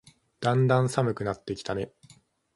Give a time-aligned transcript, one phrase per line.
[0.39, 1.93] だんだん寒くなってきたね。